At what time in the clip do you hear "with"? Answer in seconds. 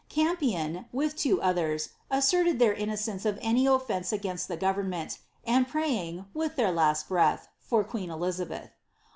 0.91-1.15, 6.33-6.55